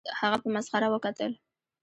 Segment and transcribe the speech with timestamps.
[0.19, 1.31] هغه په مسخره وکتل